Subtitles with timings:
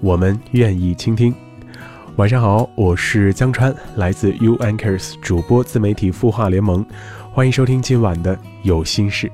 [0.00, 1.34] 我们愿意倾听。
[2.16, 6.86] 晚上好，我是江川，来自 U Anchors 主播自媒体孵化联盟，
[7.32, 9.30] 欢迎收听今晚的有心事。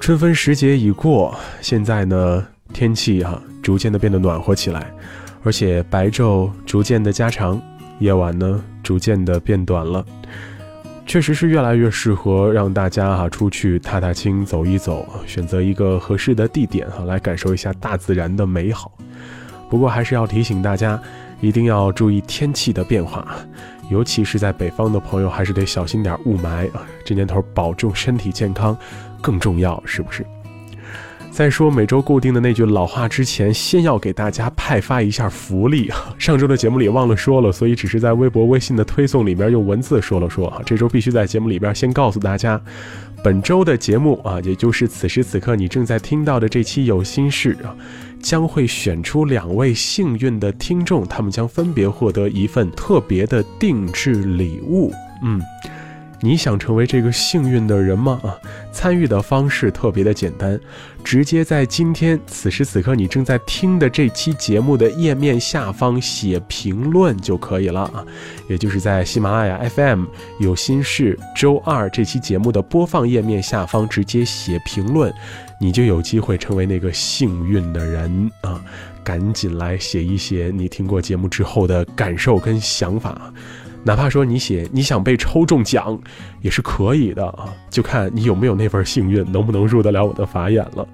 [0.00, 4.92] 春分时节已过，现在呢，天气啊逐渐的变得暖和起来，
[5.44, 7.60] 而且白昼逐渐的加长，
[8.00, 10.04] 夜晚呢逐渐的变短了。
[11.04, 18.90] 确实是越来越适合让大家哈出去踏踏青、走一走，选择一个合适的地点哈来感受一下大自然的美好。
[19.68, 20.98] 不过还是要提醒大家，
[21.40, 23.26] 一定要注意天气的变化，
[23.90, 26.86] 尤其是在北方的朋友还是得小心点雾霾啊。
[27.04, 28.76] 这年头保重身体健康
[29.20, 30.24] 更重要，是不是？
[31.32, 35.90] 在说每周固定的那句老话之前，先要给大家派发一下福利！
[36.18, 40.60] 上周的节目里忘了说了，所以只是在微博、微信的推送里面用文字说了说啊。
[40.66, 42.60] 这周必须在节目里边先告诉大家，
[43.24, 47.74] 本周的节目啊，也就是此时此刻你正在听到的这期有心事啊，
[48.20, 54.92] 将会选出两位幸运的听众，他们将分别获得一份特别的定制礼物。
[55.24, 55.40] 嗯。
[56.24, 58.20] 你想成为这个幸运的人吗？
[58.22, 58.38] 啊，
[58.70, 60.58] 参与的方式特别的简单，
[61.02, 68.06] 直接在今天此时此刻你正在听的这期节目的页面下方写评论就可以了啊，
[68.48, 70.04] 也就是在喜马拉雅 FM
[70.38, 75.12] 有心事周二这期节目的播放页面下方直接写评论，
[75.58, 78.62] 你就有机会成为那个幸运的人啊！
[79.04, 83.32] 赶紧来写一写你听过节目之后的感受跟想法。
[83.84, 85.98] 哪怕说你写你想被抽中奖，
[86.40, 90.86] 也是可以的啊，就看你有没有那份幸运，能不能入得了我的法眼了。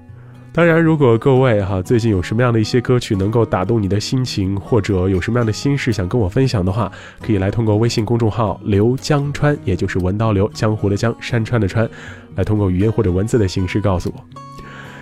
[0.51, 6.91] 当然，如果各位哈最近有什么样的一些歌曲能够打动你的心情，或者有什么样的心事想跟我分享的话，
[7.21, 11.89] 可以来通过微信公众号“刘江川”，也就是文刀刘江湖的江山川的川，
[12.35, 14.25] 来通过语音或者文字的形式告诉我。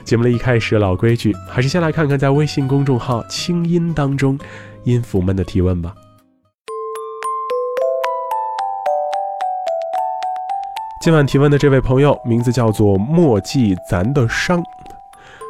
[0.04, 4.38] 节目的一开始，老规矩，还是先来看看在微信公众号“清音”当中
[4.84, 5.94] 音符们的提问吧。
[11.06, 14.60] 今晚提问的这位朋友名字叫做墨迹咱的伤，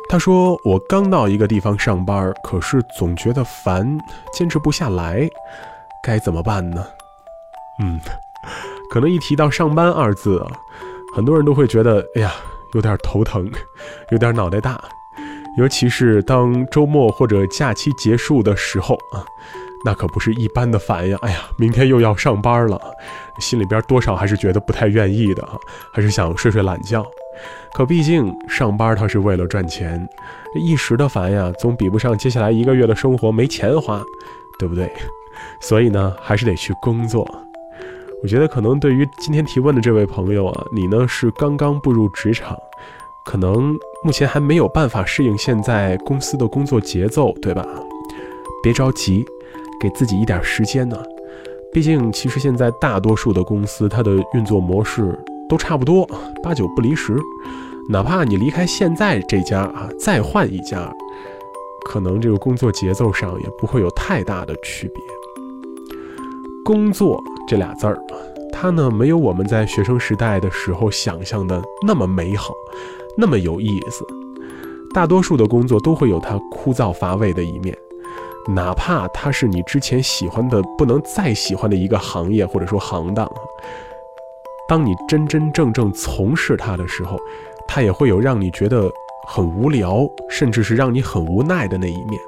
[0.06, 3.98] 他说：“我刚到一个地方上班，可是总觉得烦，
[4.34, 5.26] 坚持不下来，
[6.02, 6.86] 该怎么办呢？”
[7.82, 7.98] 嗯，
[8.90, 10.46] 可能一提到上班二字啊，
[11.14, 12.34] 很多人都会觉得，哎呀，
[12.74, 13.50] 有点头疼，
[14.10, 14.78] 有点脑袋大，
[15.56, 19.24] 尤其是当周末或者假期结束的时候啊。
[19.84, 21.16] 那可不是一般的烦呀！
[21.22, 22.80] 哎呀，明天又要上班了，
[23.40, 25.56] 心里边多少还是觉得不太愿意的啊，
[25.92, 27.04] 还是想睡睡懒觉。
[27.74, 30.08] 可毕竟上班他是为了赚钱，
[30.54, 34.02] 一时的烦呀，总比不上接下来一个月的生活没钱花，
[34.58, 34.90] 对不对？
[35.60, 37.28] 所以呢，还是得去工作。
[38.22, 42.56] 我觉得可能对于今天提问的这位朋友啊，你呢是刚刚步入职场，
[43.24, 47.66] 可能目前还没有办法适应现在公司的工作节奏，对吧？
[48.62, 49.24] 别着急。
[49.78, 50.96] 给自己一点时间呢，
[51.76, 55.14] 毕竟其实现在大多数的公司它的运作模式
[55.46, 56.08] 都差不多，
[56.42, 57.14] 八九不离十。
[57.86, 60.90] 哪怕你离开现在这家啊，再换一家，
[61.84, 65.04] 可能这个工作节奏上也不会有太大的区别。
[66.64, 68.02] 工作这俩字儿，
[68.50, 72.54] 它呢没有我们在学生时代的时候想象的那么美好，
[73.18, 74.02] 那么有意思。
[74.94, 77.76] 大多数的工作都会有它枯燥乏味的一面。
[78.48, 83.30] 哪怕它是你之前喜欢的不能再喜欢的一个行业或者说行当，
[84.68, 87.18] 当你真真正正从事它的时候，
[87.66, 88.88] 它也会有让你觉得
[89.26, 92.20] 很无聊，甚至是让你很无奈的那一面。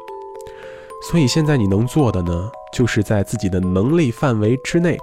[1.10, 4.98] 所以现在你能做的呢，就是在自己的能力范围之内，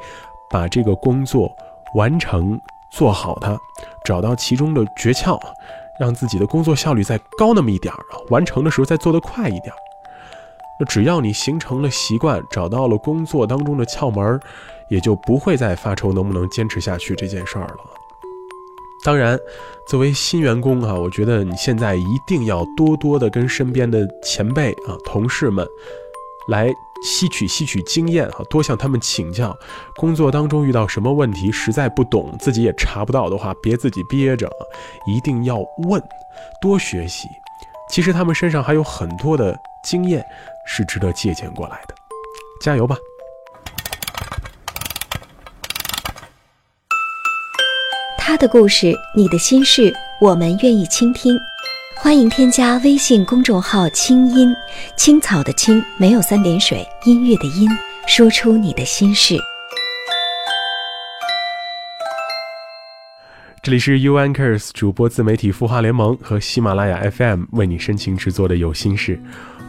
[0.50, 1.50] 把这个工作
[1.96, 2.60] 完成
[2.92, 3.58] 做好它，
[4.04, 5.40] 找到其中的诀窍，
[5.98, 9.78] 让自己的工作效率再高那么一点儿啊，完成的时候再做得快一点儿。
[10.78, 14.40] 那只要你形成了习惯，找到了工作当中的窍门，
[14.90, 17.80] 也就不会再发愁能不能坚持下去这件事儿了。
[19.04, 19.40] 当然，
[19.88, 25.66] 作为新员工啊，我觉得你现在一定要多多的跟身边的前辈啊、同事们
[26.50, 26.74] 来
[27.04, 29.56] 吸取吸取经验啊，多向他们请教。
[29.96, 34.50] 工作当中遇到什么问题，实在不懂，自己也查不到的话，别自己憋着，
[35.08, 36.02] 一定要问，
[36.60, 37.28] 多学习。
[37.90, 39.56] 其实他们身上还有很多的。
[39.86, 40.26] 经验
[40.66, 41.96] 是值得借鉴过来的。
[42.60, 42.98] 加油吧！
[48.18, 51.38] 他的故事，你的心事，我们愿意倾听。
[51.98, 54.54] 欢迎添加微信公众号“清音
[54.98, 57.70] 青草”的青没有三点水，音乐的音，
[58.08, 59.38] 说出你的心事。
[63.66, 69.20] 这里是 U Anchors 主播自媒体孵化联盟和喜马拉雅 FM 为你深情制作的有心事。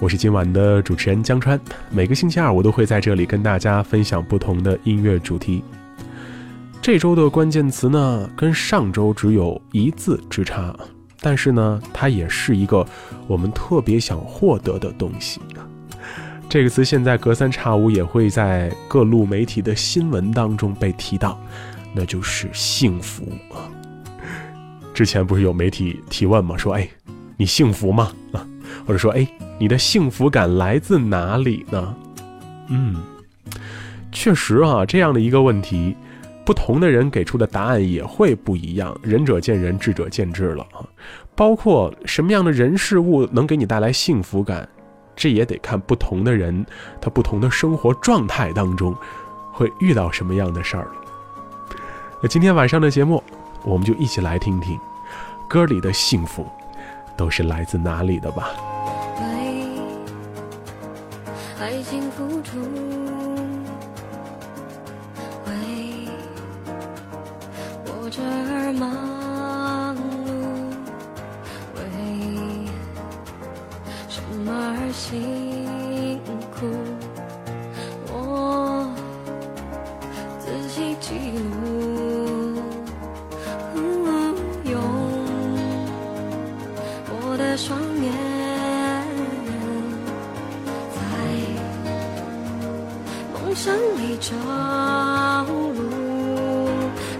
[0.01, 1.59] 我是今晚的主持人江川，
[1.91, 5.65] 每个星期二我都会在这里跟大家分享不同的音乐主题。
[6.83, 10.77] 这周的关键词呢，跟上周只有一字之差，
[11.23, 12.87] 但是呢，它也是一个
[13.27, 15.41] 我们特别想获得的东西。
[16.51, 21.41] 这个词现在隔三差五也会在各路媒体的新闻当中被提到，
[21.95, 23.73] 那就是幸福啊。
[24.97, 26.57] 之前不是有媒体提问吗？
[26.57, 26.89] 说，哎，
[27.37, 28.11] 你幸福吗？
[28.33, 28.41] 啊，
[28.87, 29.29] 或者说，哎。
[29.59, 31.97] 你的幸福感来自哪里呢？
[32.69, 32.97] 嗯，
[34.13, 35.97] 确实啊，这样的一个问题，
[36.45, 40.85] 不同的人给出的答案也会不一样，仁者见仁，智者见智了啊。
[41.35, 44.69] 包括什么样的人事物能给你带来幸福感，
[45.17, 46.67] 这也得看不同的人
[47.01, 48.95] 他不同的生活状态当中
[49.53, 50.87] 会遇到什么样的事儿。
[52.21, 53.25] 那今天晚上的节目，
[53.65, 54.79] 我们就一起来听听
[55.49, 56.47] 歌里的幸福
[57.17, 58.51] 都是来自哪里的吧。
[61.59, 62.59] 爱情付出，
[65.47, 65.53] 为
[67.87, 70.01] 我这儿忙碌，
[71.75, 71.81] 为
[74.09, 76.21] 什么而辛
[76.55, 76.67] 苦？
[78.13, 78.87] 我
[80.39, 81.56] 仔细记录，
[94.17, 94.35] 一条
[95.45, 96.71] 路，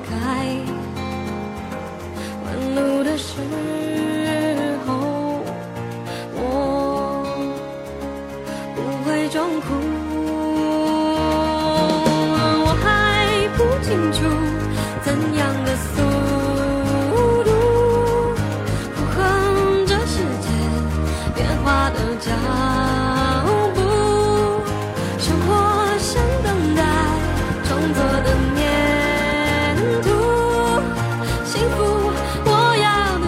[0.09, 0.11] 开
[2.43, 3.35] 弯路的时
[4.87, 4.89] 候，
[6.33, 6.41] 我
[8.75, 9.86] 不会装哭。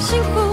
[0.08, 0.47] 幸福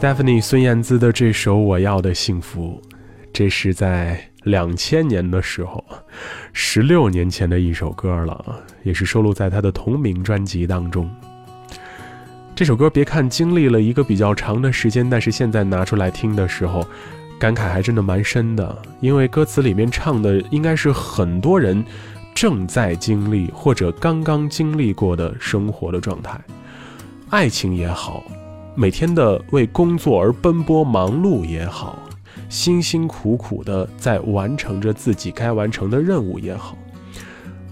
[0.00, 2.80] Stephanie 孙燕姿的这首《我要的幸福》，
[3.34, 5.84] 这是在两千年的时候，
[6.54, 11.06] 十六年前的一首歌了，也是收录在她的同名专辑当中。
[12.56, 16.82] 这首歌别看经历了一个比较长的时间，但是现在拿出来听的时候，
[17.38, 21.84] 感慨还真的蛮深的，因为歌词里面唱的应该是很多人
[22.34, 26.40] 正在经历或者刚刚经历过的生活的状态，
[27.28, 28.24] 爱情也好，
[28.74, 31.98] 每天的为工作而奔波忙碌也好，
[32.48, 36.76] 辛辛苦苦的在完成着自己该完成的任务也好，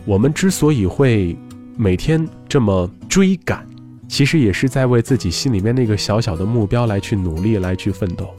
[0.04, 1.36] 我们之所以会
[1.76, 3.66] 每天这么追赶，
[4.08, 8.34] 其实也是在为自己心里面那个小小的目标来去努力，来去奋斗。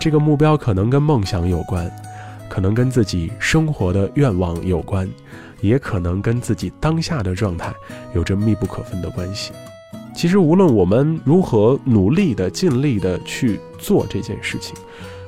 [0.00, 1.90] 这个目标可能跟梦想有关。
[2.48, 5.08] 可能跟自己生活的愿望有关，
[5.62, 7.72] 也可能跟自己当下的状态
[8.14, 9.52] 有着密不可分的关系。
[10.14, 14.76] 其实，无论我们如何努力的、尽力的去做这件事情，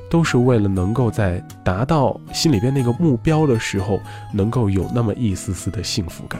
[0.09, 3.99] 都是为了能够在达到心里边那个目标的时候，
[4.33, 6.39] 能够有那么一丝丝的幸福感。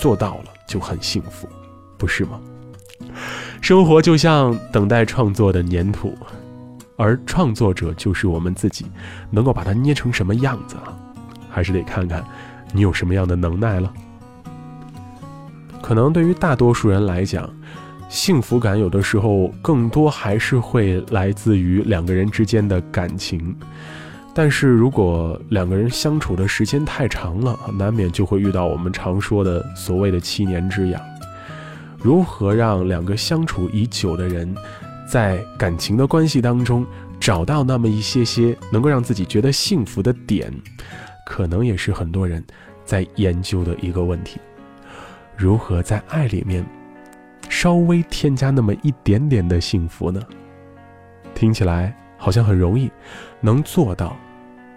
[0.00, 1.48] 做到了就很幸福，
[1.96, 2.40] 不是吗？
[3.60, 6.12] 生活就像等待创作的粘土。
[6.96, 8.86] 而创作者就是我们自己，
[9.30, 10.94] 能够把它捏成什么样子啊？
[11.50, 12.24] 还是得看看
[12.72, 13.92] 你有什么样的能耐了。
[15.84, 17.46] 可能对于大多数人来讲，
[18.08, 23.54] 幸福感有的时候更多还是会来自于两个人之间的感情。
[24.32, 30.98] 但是如果两个人相处的时间太长了，难免就会遇到我们常说的所谓的七年之痒。
[31.98, 34.54] 如何让两个相处已久的人？
[35.06, 36.86] 在感情的关系当中，
[37.20, 40.50] 找到那么一些些能够让自己觉得幸福的点，
[41.26, 42.42] 可能也是很多人
[42.86, 44.40] 在研究的一个问题。
[45.36, 46.64] 如何在爱里面
[47.48, 50.20] 稍微添加那么一点点的幸福呢？
[51.34, 52.90] 听起来好像很容易，
[53.40, 54.16] 能做到，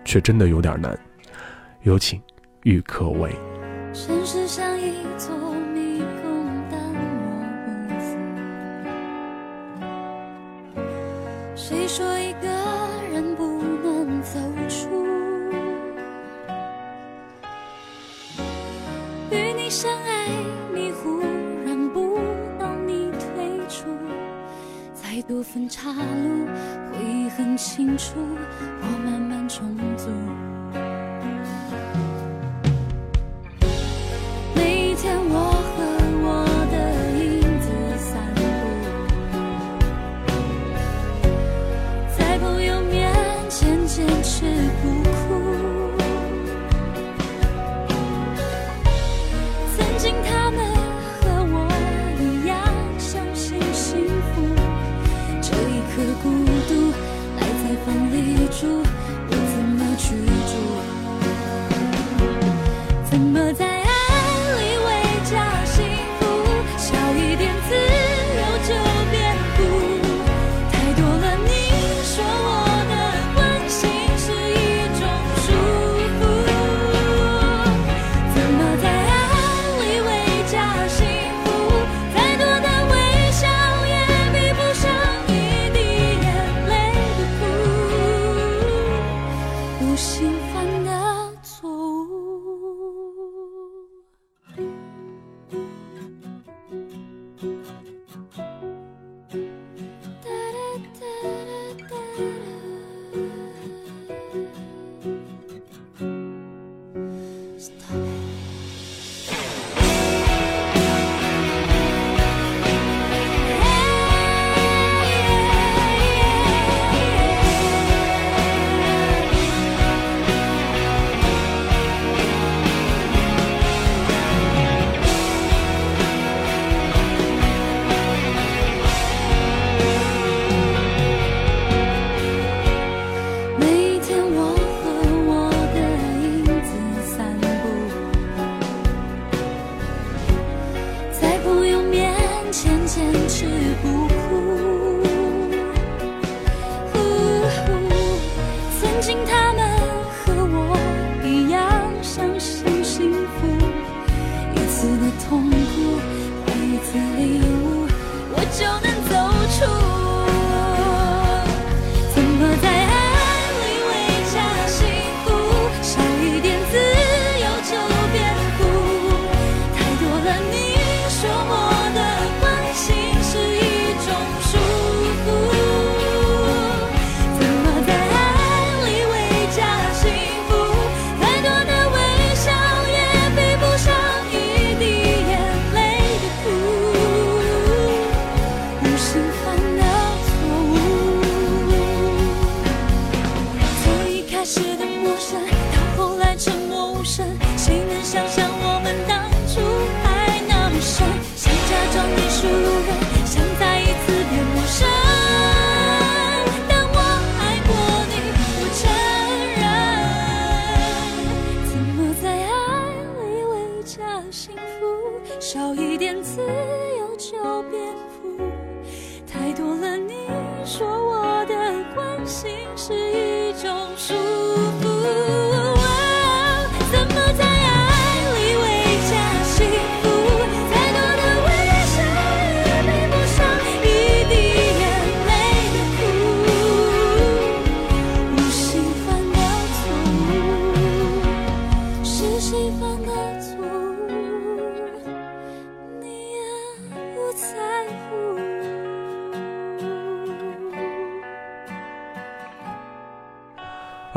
[0.04, 0.98] 却真的有点难。
[1.84, 2.22] 有请
[2.64, 3.32] 郁可唯。
[3.94, 5.36] 像一座
[11.56, 12.48] 谁说一个
[13.12, 15.06] 人不能走出？
[19.32, 20.16] 与你相爱，
[25.58, 26.46] 分岔路，
[26.94, 28.86] 会很清楚，我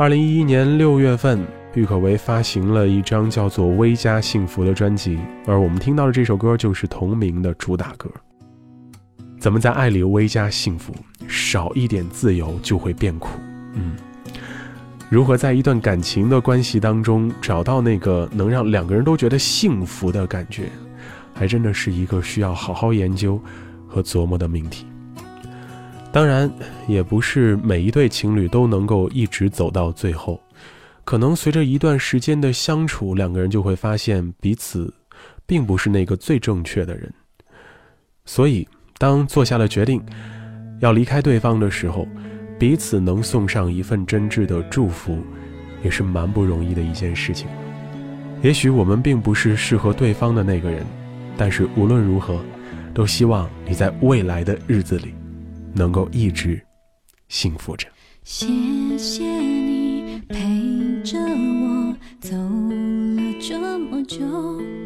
[0.01, 8.09] 二零一一年六月份，郁可唯发行了一张叫做《微加幸福》的专辑，而我们听到的这首歌就是同名的主打歌。
[9.39, 10.91] 怎么在爱里微加幸福？
[11.27, 13.29] 少一点自由就会变苦。
[13.75, 13.95] 嗯，
[15.07, 20.63] 如何在一段感情的关系当中找到那个能让两个人都觉得幸福的感觉，
[21.31, 23.39] 还真的是一个需要好好研究
[23.87, 24.87] 和琢磨的命题。
[26.11, 26.51] 当然，
[26.87, 30.41] 也不是每一对情侣都能够一直走到最后，
[31.05, 34.93] 可能随着一段时间的相处，两个人就会发现彼此
[35.45, 37.11] 并不是那个最正确的人。
[38.25, 40.03] 所以，当做下了决定
[40.81, 42.05] 要离开对方的时候，
[42.59, 45.17] 彼此能送上一份真挚的祝福，
[45.81, 47.47] 也是蛮不容易的一件事情。
[48.41, 50.85] 也许我们并不是适合对方的那个人，
[51.37, 52.37] 但是无论如何，
[52.93, 55.13] 都希望你在未来的日子里。
[55.73, 56.61] 能够一直
[57.27, 57.87] 幸福着。
[58.23, 58.45] 谢
[58.97, 60.37] 谢你陪
[61.03, 64.19] 着我走了这么久，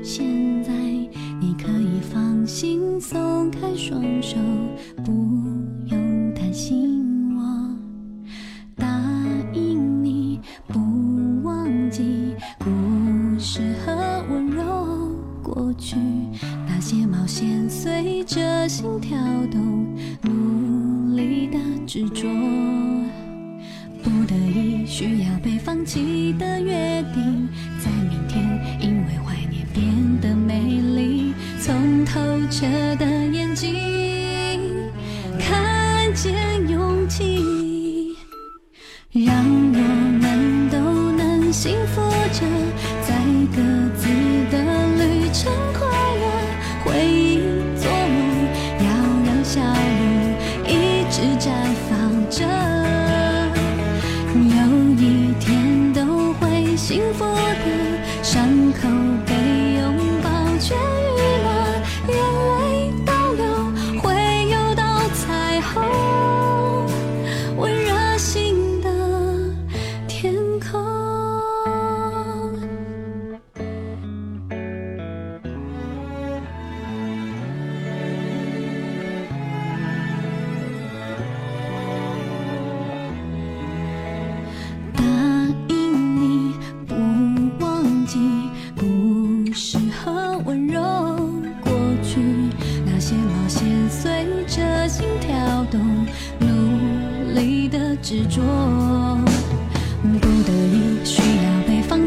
[0.01, 0.71] 现在
[1.41, 4.37] 你可以放心松开双手，
[5.03, 5.11] 不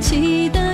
[0.01, 0.68] 记得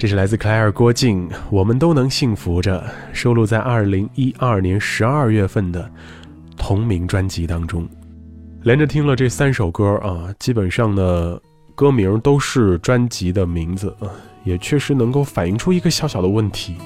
[0.00, 2.82] 这是来自克莱尔郭靖，我们都能幸福着，
[3.12, 5.90] 收录在二零一二年十二月份的
[6.56, 7.86] 同名专辑当中。
[8.62, 11.38] 连着听了这三首歌啊，基本上呢，
[11.74, 14.08] 歌名都是专辑的名字啊，
[14.42, 16.76] 也确实能够反映出一个小小的问题：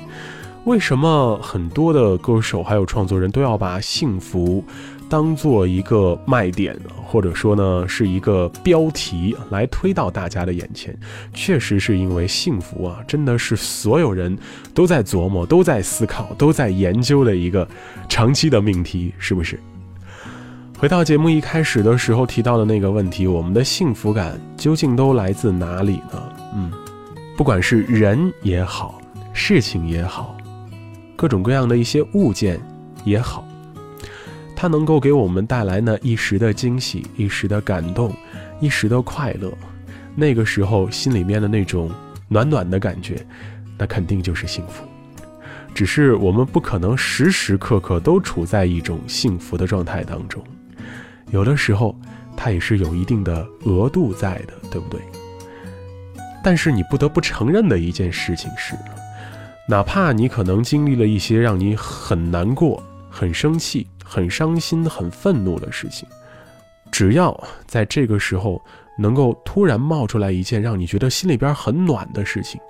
[0.64, 4.64] 为什么很多的歌手还有创作人都要把幸福？
[5.08, 10.96] 当做一个卖点，或者说呢是一个标题来推到大家的眼前，
[11.32, 14.36] 确实是因为幸福啊，真的是所有人
[14.74, 17.68] 都在琢磨、都在思考、都在研究的一个
[18.08, 19.58] 长期的命题，是不是？
[20.76, 26.32] 回到节目一开始的时候提到的那个问题，我们的幸福感究竟都来自哪里呢？
[26.56, 26.72] 嗯，
[27.36, 29.00] 不管是人也好，
[29.32, 30.36] 事情也好，
[31.14, 32.60] 各种各样的一些物件
[33.04, 33.46] 也好。
[34.56, 38.14] 它能够给我们带来呢一时的惊喜、一时的感动、
[38.60, 39.52] 一时的快乐，
[40.14, 41.90] 那个时候心里面的那种
[42.28, 43.24] 暖暖的感觉，
[43.76, 44.84] 那肯定就是幸福。
[45.74, 50.42] 只是我们不可能时时刻刻都处在一种幸福的状态当中，
[51.30, 51.98] 有的时候
[52.36, 55.00] 它也是有一定的额度在的，对不对？
[56.44, 58.76] 但是你不得不承认的一件事情是，
[59.68, 63.86] 哪怕你可能经历了一些让你很难过、很生气。
[64.14, 66.08] 很伤心、很愤怒的事情，
[66.92, 68.64] 只要在这个时候
[68.96, 72.60] 能够突然冒出来一件让你觉得心里边很暖的事情，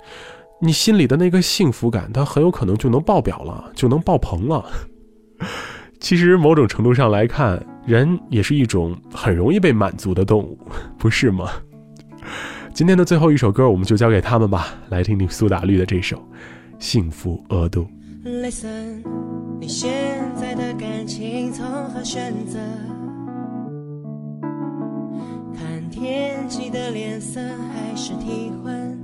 [0.59, 4.65] 你心里的那个幸福感，它很有可能就能爆表了，就能爆棚了。
[6.01, 10.59] 其实某种程度上来看，人也是一种很容易被满足的动物，
[10.97, 11.51] 不是吗？
[12.73, 16.17] 今天的最后一首歌，我们就交给他们吧，来听听苏打绿的这首
[16.79, 17.87] 《幸福额度》。
[18.43, 19.03] Listen，
[19.61, 22.59] 你现在的感情从何选择？
[25.57, 29.03] 看天气的脸色还是提魂？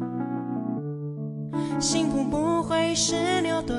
[1.81, 3.79] 幸福不会是牛顿，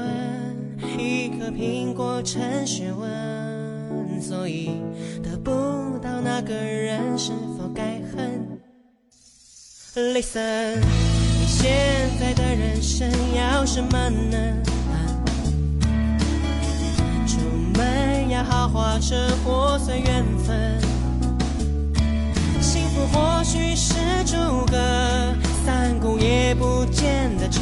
[0.98, 4.82] 一颗苹果成学问，所以
[5.22, 5.52] 得不
[6.00, 8.60] 到那个人是否该恨
[9.94, 11.70] ？Listen，你现
[12.20, 14.64] 在的人生要什么呢？
[18.44, 20.80] 豪华车或随缘分，
[22.62, 24.78] 幸福或许是诸葛
[25.66, 27.62] 三顾也不见得成，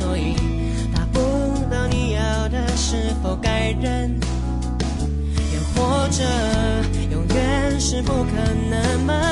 [0.00, 0.34] 所以
[0.94, 1.20] 达不
[1.70, 4.18] 到你要的是否该忍？
[5.52, 6.24] 又或者
[7.10, 8.30] 永远是不可
[8.70, 9.29] 能吗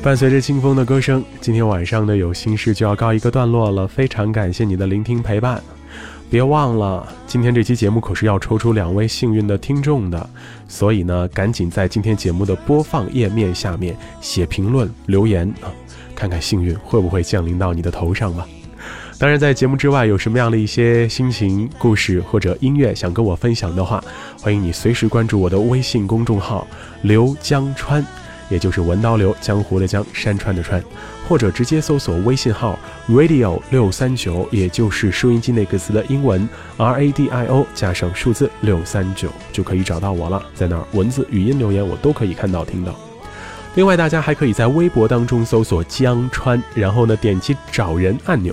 [0.00, 3.86] 伴随着清风的歌声，今天晚上的有心事就要告一个段落了。
[3.86, 5.60] 非常感谢你的聆听陪伴，
[6.30, 10.30] 别忘了今天这期节目可是要抽出两位幸运的听众的，
[10.68, 15.68] 所以呢，赶紧在今天节目的播放页面下面写评论留言啊，
[16.14, 18.46] 看看幸运会不会降临到你的头上吧。
[19.18, 24.02] 当然，在节目之外有什么样的一些心情、故事或者音乐想跟我分享的话，
[24.40, 26.66] 欢迎你随时关注我的微信公众号
[27.02, 28.02] 刘江川。
[28.48, 30.82] 也就是文刀流江湖的江山川的川，
[31.28, 40.42] 或者直接搜索微信号 radio 六三九，也就是收音机那个词的英文 r a d i o 加上数字六三九，就可以找到我了。
[40.54, 42.94] 在那儿文字、语音留言我都可以看到、听到。
[43.74, 48.52] 另外，大家还可以在微博当中搜索江川，然后呢点击找人按钮，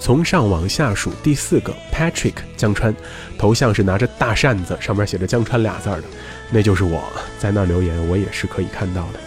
[0.00, 2.94] 从上往下数第四个 Patrick 江川，
[3.36, 6.04] 头像是拿着大扇子，上面写着江川俩字儿的，
[6.50, 7.02] 那就是我
[7.38, 9.20] 在那儿留言，我也是可以看到的。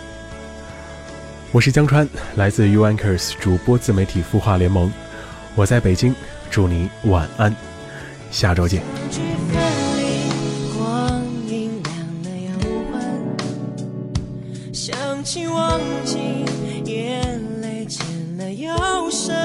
[1.55, 4.91] 我是江川，来自 U Anchors 主播自媒体孵化联盟。
[5.55, 6.13] 我在北京，
[6.51, 7.55] 祝你晚安，
[8.29, 8.83] 下周见。
[9.09, 9.21] 寂
[15.47, 15.79] 寞
[17.87, 18.75] 像永
[19.09, 19.44] 恒。